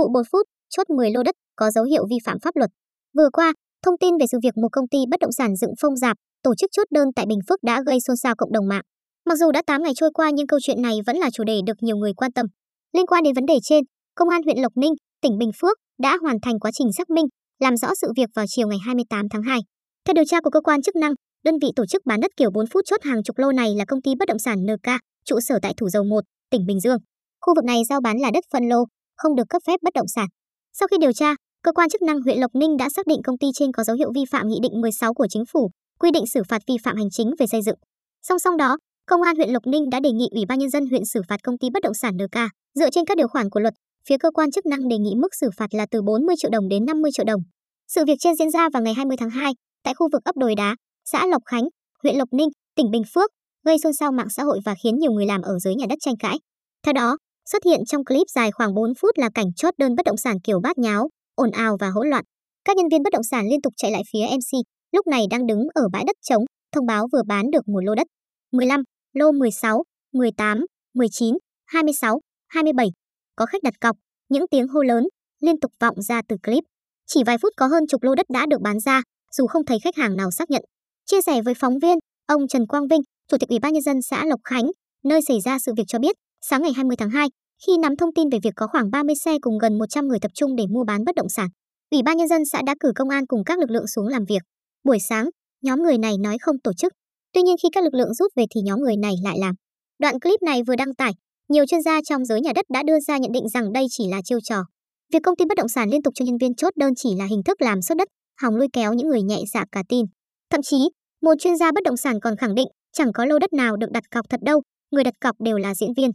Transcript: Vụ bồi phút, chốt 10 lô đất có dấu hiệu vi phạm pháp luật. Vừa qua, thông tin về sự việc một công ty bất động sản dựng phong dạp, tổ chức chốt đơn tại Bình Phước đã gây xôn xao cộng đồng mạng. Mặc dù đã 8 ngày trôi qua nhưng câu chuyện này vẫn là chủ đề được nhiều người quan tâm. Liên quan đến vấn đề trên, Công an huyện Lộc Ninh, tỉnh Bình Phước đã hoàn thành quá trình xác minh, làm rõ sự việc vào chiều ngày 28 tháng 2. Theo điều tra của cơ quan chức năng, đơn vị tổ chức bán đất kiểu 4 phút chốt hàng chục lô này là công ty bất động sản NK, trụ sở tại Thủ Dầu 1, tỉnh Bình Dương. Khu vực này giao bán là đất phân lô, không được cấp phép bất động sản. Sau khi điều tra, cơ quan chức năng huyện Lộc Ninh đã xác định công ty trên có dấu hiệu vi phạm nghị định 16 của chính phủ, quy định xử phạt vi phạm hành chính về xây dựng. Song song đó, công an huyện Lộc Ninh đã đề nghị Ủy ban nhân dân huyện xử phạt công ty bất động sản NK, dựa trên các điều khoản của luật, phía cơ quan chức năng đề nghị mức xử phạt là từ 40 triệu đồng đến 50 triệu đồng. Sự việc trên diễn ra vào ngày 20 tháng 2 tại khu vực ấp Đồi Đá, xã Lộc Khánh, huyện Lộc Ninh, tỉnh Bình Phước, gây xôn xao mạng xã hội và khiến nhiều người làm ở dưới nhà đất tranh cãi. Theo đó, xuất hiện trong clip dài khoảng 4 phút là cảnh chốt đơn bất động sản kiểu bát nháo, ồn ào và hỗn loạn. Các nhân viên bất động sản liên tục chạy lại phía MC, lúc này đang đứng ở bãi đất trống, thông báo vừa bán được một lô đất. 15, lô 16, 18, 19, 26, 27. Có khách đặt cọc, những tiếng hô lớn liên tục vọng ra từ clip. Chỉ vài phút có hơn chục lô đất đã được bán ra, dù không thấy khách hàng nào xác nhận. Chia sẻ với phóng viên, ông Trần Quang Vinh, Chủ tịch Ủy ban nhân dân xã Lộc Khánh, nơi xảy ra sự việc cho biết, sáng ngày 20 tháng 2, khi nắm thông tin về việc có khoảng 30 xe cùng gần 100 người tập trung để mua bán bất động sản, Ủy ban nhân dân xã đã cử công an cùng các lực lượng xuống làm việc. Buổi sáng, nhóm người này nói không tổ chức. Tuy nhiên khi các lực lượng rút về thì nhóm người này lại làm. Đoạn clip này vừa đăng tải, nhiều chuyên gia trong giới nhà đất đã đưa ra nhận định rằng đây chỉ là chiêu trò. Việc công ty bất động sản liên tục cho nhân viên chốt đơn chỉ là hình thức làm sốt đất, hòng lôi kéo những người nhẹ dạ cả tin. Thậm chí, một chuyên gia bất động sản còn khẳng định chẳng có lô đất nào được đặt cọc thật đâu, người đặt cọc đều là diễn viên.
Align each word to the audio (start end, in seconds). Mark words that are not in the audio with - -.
Vụ 0.00 0.08
bồi 0.14 0.22
phút, 0.32 0.46
chốt 0.68 0.90
10 0.90 1.10
lô 1.10 1.22
đất 1.22 1.34
có 1.56 1.70
dấu 1.70 1.84
hiệu 1.84 2.06
vi 2.10 2.16
phạm 2.24 2.38
pháp 2.42 2.56
luật. 2.56 2.70
Vừa 3.16 3.30
qua, 3.32 3.52
thông 3.84 3.98
tin 4.00 4.18
về 4.20 4.26
sự 4.32 4.38
việc 4.42 4.56
một 4.56 4.68
công 4.72 4.88
ty 4.88 4.98
bất 5.10 5.20
động 5.20 5.32
sản 5.32 5.56
dựng 5.56 5.70
phong 5.80 5.96
dạp, 5.96 6.16
tổ 6.42 6.54
chức 6.54 6.70
chốt 6.72 6.86
đơn 6.90 7.08
tại 7.16 7.26
Bình 7.28 7.38
Phước 7.48 7.62
đã 7.62 7.82
gây 7.86 7.98
xôn 8.06 8.16
xao 8.16 8.34
cộng 8.38 8.52
đồng 8.52 8.68
mạng. 8.68 8.82
Mặc 9.26 9.38
dù 9.38 9.52
đã 9.52 9.62
8 9.66 9.82
ngày 9.82 9.92
trôi 9.96 10.10
qua 10.14 10.30
nhưng 10.34 10.46
câu 10.46 10.58
chuyện 10.62 10.82
này 10.82 10.94
vẫn 11.06 11.16
là 11.16 11.30
chủ 11.32 11.44
đề 11.44 11.60
được 11.66 11.72
nhiều 11.80 11.96
người 11.96 12.12
quan 12.16 12.32
tâm. 12.32 12.46
Liên 12.92 13.06
quan 13.06 13.22
đến 13.22 13.34
vấn 13.34 13.46
đề 13.46 13.54
trên, 13.62 13.84
Công 14.14 14.28
an 14.28 14.42
huyện 14.42 14.58
Lộc 14.58 14.72
Ninh, 14.76 14.92
tỉnh 15.22 15.38
Bình 15.38 15.50
Phước 15.60 15.76
đã 16.02 16.18
hoàn 16.22 16.36
thành 16.42 16.60
quá 16.60 16.70
trình 16.74 16.92
xác 16.92 17.10
minh, 17.10 17.26
làm 17.58 17.76
rõ 17.76 17.88
sự 18.00 18.12
việc 18.16 18.28
vào 18.34 18.44
chiều 18.48 18.68
ngày 18.68 18.78
28 18.86 19.26
tháng 19.30 19.42
2. 19.42 19.60
Theo 20.04 20.14
điều 20.14 20.24
tra 20.24 20.40
của 20.40 20.50
cơ 20.50 20.60
quan 20.60 20.82
chức 20.82 20.96
năng, 20.96 21.12
đơn 21.44 21.54
vị 21.62 21.68
tổ 21.76 21.86
chức 21.86 22.02
bán 22.06 22.20
đất 22.20 22.30
kiểu 22.36 22.50
4 22.54 22.66
phút 22.72 22.84
chốt 22.86 23.02
hàng 23.02 23.22
chục 23.22 23.38
lô 23.38 23.52
này 23.52 23.74
là 23.76 23.84
công 23.88 24.02
ty 24.02 24.10
bất 24.18 24.28
động 24.28 24.38
sản 24.38 24.58
NK, 24.66 24.90
trụ 25.24 25.40
sở 25.40 25.58
tại 25.62 25.74
Thủ 25.76 25.88
Dầu 25.88 26.04
1, 26.04 26.20
tỉnh 26.50 26.66
Bình 26.66 26.80
Dương. 26.80 26.98
Khu 27.40 27.54
vực 27.56 27.64
này 27.64 27.82
giao 27.88 28.00
bán 28.00 28.16
là 28.18 28.30
đất 28.34 28.44
phân 28.52 28.68
lô, 28.68 28.84
không 29.20 29.36
được 29.36 29.48
cấp 29.48 29.62
phép 29.66 29.76
bất 29.82 29.94
động 29.94 30.08
sản. 30.14 30.28
Sau 30.72 30.88
khi 30.88 30.96
điều 31.00 31.12
tra, 31.12 31.34
cơ 31.62 31.72
quan 31.72 31.88
chức 31.88 32.02
năng 32.02 32.20
huyện 32.20 32.38
Lộc 32.38 32.54
Ninh 32.54 32.76
đã 32.76 32.88
xác 32.96 33.06
định 33.06 33.20
công 33.24 33.38
ty 33.38 33.46
trên 33.54 33.72
có 33.72 33.84
dấu 33.84 33.96
hiệu 33.96 34.10
vi 34.14 34.24
phạm 34.30 34.48
nghị 34.48 34.58
định 34.62 34.80
16 34.80 35.14
của 35.14 35.26
chính 35.30 35.44
phủ, 35.52 35.70
quy 36.00 36.10
định 36.10 36.24
xử 36.34 36.42
phạt 36.48 36.62
vi 36.68 36.74
phạm 36.84 36.96
hành 36.96 37.10
chính 37.10 37.30
về 37.38 37.46
xây 37.46 37.62
dựng. 37.62 37.76
Song 38.22 38.38
song 38.38 38.56
đó, 38.56 38.76
công 39.06 39.22
an 39.22 39.36
huyện 39.36 39.50
Lộc 39.50 39.66
Ninh 39.66 39.90
đã 39.90 40.00
đề 40.00 40.10
nghị 40.10 40.28
Ủy 40.30 40.44
ban 40.48 40.58
nhân 40.58 40.70
dân 40.70 40.86
huyện 40.90 41.04
xử 41.04 41.20
phạt 41.28 41.36
công 41.42 41.58
ty 41.58 41.68
bất 41.74 41.82
động 41.82 41.94
sản 41.94 42.14
NK, 42.16 42.38
dựa 42.74 42.90
trên 42.90 43.04
các 43.04 43.16
điều 43.16 43.28
khoản 43.28 43.50
của 43.50 43.60
luật, 43.60 43.74
phía 44.08 44.18
cơ 44.18 44.30
quan 44.30 44.50
chức 44.50 44.66
năng 44.66 44.88
đề 44.88 44.98
nghị 44.98 45.14
mức 45.16 45.28
xử 45.40 45.50
phạt 45.56 45.74
là 45.74 45.86
từ 45.90 46.02
40 46.02 46.34
triệu 46.38 46.50
đồng 46.50 46.68
đến 46.68 46.84
50 46.84 47.10
triệu 47.14 47.24
đồng. 47.24 47.40
Sự 47.88 48.04
việc 48.06 48.16
trên 48.18 48.34
diễn 48.36 48.50
ra 48.50 48.68
vào 48.72 48.82
ngày 48.82 48.94
20 48.94 49.16
tháng 49.16 49.30
2 49.30 49.52
tại 49.84 49.94
khu 49.94 50.08
vực 50.12 50.24
ấp 50.24 50.36
Đồi 50.36 50.54
Đá, 50.54 50.76
xã 51.04 51.26
Lộc 51.26 51.42
Khánh, 51.46 51.64
huyện 52.02 52.16
Lộc 52.16 52.28
Ninh, 52.32 52.48
tỉnh 52.76 52.90
Bình 52.90 53.02
Phước, 53.14 53.30
gây 53.64 53.78
xôn 53.78 53.92
xao 53.92 54.12
mạng 54.12 54.28
xã 54.30 54.42
hội 54.42 54.60
và 54.64 54.74
khiến 54.82 54.98
nhiều 54.98 55.12
người 55.12 55.26
làm 55.26 55.42
ở 55.42 55.58
dưới 55.58 55.74
nhà 55.74 55.86
đất 55.88 55.98
tranh 56.00 56.14
cãi. 56.16 56.38
Theo 56.86 56.92
đó, 56.92 57.16
xuất 57.52 57.64
hiện 57.64 57.80
trong 57.86 58.04
clip 58.04 58.26
dài 58.34 58.50
khoảng 58.52 58.74
4 58.74 58.92
phút 59.00 59.18
là 59.18 59.28
cảnh 59.34 59.46
chốt 59.56 59.74
đơn 59.78 59.94
bất 59.96 60.06
động 60.06 60.16
sản 60.16 60.36
kiểu 60.44 60.60
bát 60.60 60.78
nháo, 60.78 61.08
ồn 61.34 61.50
ào 61.50 61.76
và 61.80 61.88
hỗn 61.90 62.08
loạn. 62.08 62.24
Các 62.64 62.76
nhân 62.76 62.86
viên 62.90 63.02
bất 63.02 63.12
động 63.12 63.22
sản 63.22 63.44
liên 63.50 63.62
tục 63.62 63.72
chạy 63.76 63.90
lại 63.90 64.02
phía 64.12 64.26
MC, 64.26 64.58
lúc 64.92 65.06
này 65.06 65.24
đang 65.30 65.46
đứng 65.46 65.60
ở 65.74 65.82
bãi 65.92 66.04
đất 66.06 66.16
trống, 66.28 66.44
thông 66.72 66.86
báo 66.86 67.06
vừa 67.12 67.22
bán 67.26 67.50
được 67.50 67.68
một 67.68 67.80
lô 67.80 67.94
đất. 67.94 68.06
15, 68.52 68.82
lô 69.12 69.32
16, 69.32 69.82
18, 70.12 70.58
19, 70.94 71.34
26, 71.66 72.20
27. 72.48 72.88
Có 73.36 73.46
khách 73.46 73.62
đặt 73.62 73.74
cọc, 73.80 73.96
những 74.28 74.44
tiếng 74.50 74.68
hô 74.68 74.82
lớn 74.82 75.04
liên 75.40 75.60
tục 75.60 75.72
vọng 75.80 76.02
ra 76.02 76.22
từ 76.28 76.36
clip. 76.42 76.64
Chỉ 77.06 77.22
vài 77.26 77.38
phút 77.42 77.52
có 77.56 77.66
hơn 77.66 77.84
chục 77.88 78.02
lô 78.02 78.14
đất 78.14 78.26
đã 78.28 78.46
được 78.46 78.60
bán 78.60 78.80
ra, 78.80 79.02
dù 79.36 79.46
không 79.46 79.64
thấy 79.64 79.78
khách 79.84 79.96
hàng 79.96 80.16
nào 80.16 80.30
xác 80.30 80.50
nhận. 80.50 80.62
Chia 81.06 81.22
sẻ 81.22 81.42
với 81.42 81.54
phóng 81.54 81.78
viên, 81.82 81.98
ông 82.26 82.48
Trần 82.48 82.66
Quang 82.66 82.88
Vinh, 82.88 83.00
Chủ 83.28 83.36
tịch 83.40 83.48
Ủy 83.48 83.58
ban 83.58 83.72
nhân 83.72 83.82
dân 83.82 84.02
xã 84.02 84.24
Lộc 84.24 84.40
Khánh, 84.44 84.70
nơi 85.04 85.20
xảy 85.28 85.40
ra 85.40 85.58
sự 85.58 85.72
việc 85.76 85.84
cho 85.88 85.98
biết, 85.98 86.16
sáng 86.40 86.62
ngày 86.62 86.72
20 86.76 86.96
tháng 86.96 87.10
2, 87.10 87.28
khi 87.66 87.72
nắm 87.82 87.96
thông 87.96 88.14
tin 88.14 88.28
về 88.28 88.38
việc 88.42 88.54
có 88.56 88.66
khoảng 88.66 88.90
30 88.90 89.14
xe 89.14 89.38
cùng 89.40 89.58
gần 89.58 89.78
100 89.78 90.08
người 90.08 90.18
tập 90.20 90.30
trung 90.34 90.56
để 90.56 90.64
mua 90.70 90.84
bán 90.84 91.04
bất 91.04 91.14
động 91.14 91.28
sản, 91.28 91.48
Ủy 91.90 92.02
ban 92.02 92.16
nhân 92.16 92.28
dân 92.28 92.44
xã 92.44 92.62
đã 92.66 92.74
cử 92.80 92.92
công 92.94 93.08
an 93.08 93.26
cùng 93.26 93.44
các 93.44 93.58
lực 93.58 93.70
lượng 93.70 93.86
xuống 93.86 94.06
làm 94.06 94.24
việc. 94.24 94.42
Buổi 94.84 94.98
sáng, 95.08 95.28
nhóm 95.62 95.82
người 95.82 95.98
này 95.98 96.18
nói 96.18 96.36
không 96.40 96.58
tổ 96.58 96.72
chức. 96.72 96.92
Tuy 97.32 97.42
nhiên 97.42 97.56
khi 97.62 97.68
các 97.72 97.84
lực 97.84 97.94
lượng 97.94 98.14
rút 98.14 98.32
về 98.36 98.44
thì 98.54 98.60
nhóm 98.64 98.80
người 98.80 98.96
này 98.96 99.14
lại 99.24 99.36
làm. 99.40 99.54
Đoạn 99.98 100.20
clip 100.20 100.42
này 100.42 100.62
vừa 100.62 100.76
đăng 100.76 100.94
tải, 100.94 101.12
nhiều 101.48 101.66
chuyên 101.66 101.82
gia 101.82 102.00
trong 102.02 102.24
giới 102.24 102.40
nhà 102.40 102.52
đất 102.54 102.64
đã 102.68 102.82
đưa 102.82 103.00
ra 103.00 103.18
nhận 103.18 103.32
định 103.32 103.48
rằng 103.48 103.72
đây 103.72 103.86
chỉ 103.90 104.08
là 104.10 104.20
chiêu 104.24 104.38
trò. 104.40 104.56
Việc 105.12 105.18
công 105.22 105.36
ty 105.36 105.44
bất 105.48 105.56
động 105.56 105.68
sản 105.68 105.88
liên 105.90 106.02
tục 106.02 106.14
cho 106.16 106.24
nhân 106.24 106.38
viên 106.40 106.54
chốt 106.54 106.72
đơn 106.76 106.94
chỉ 106.94 107.08
là 107.18 107.24
hình 107.24 107.42
thức 107.44 107.62
làm 107.62 107.82
sốt 107.82 107.98
đất, 107.98 108.08
hòng 108.42 108.56
lôi 108.56 108.68
kéo 108.72 108.92
những 108.92 109.08
người 109.08 109.22
nhẹ 109.22 109.42
dạ 109.54 109.64
cả 109.72 109.82
tin. 109.88 110.06
Thậm 110.50 110.62
chí, 110.62 110.90
một 111.22 111.34
chuyên 111.38 111.56
gia 111.56 111.72
bất 111.72 111.84
động 111.84 111.96
sản 111.96 112.20
còn 112.20 112.36
khẳng 112.36 112.54
định 112.54 112.68
chẳng 112.92 113.12
có 113.12 113.24
lô 113.24 113.38
đất 113.38 113.52
nào 113.52 113.76
được 113.76 113.90
đặt 113.92 114.04
cọc 114.10 114.30
thật 114.30 114.40
đâu, 114.42 114.62
người 114.90 115.04
đặt 115.04 115.14
cọc 115.20 115.40
đều 115.40 115.58
là 115.58 115.74
diễn 115.74 115.90
viên. 115.96 116.10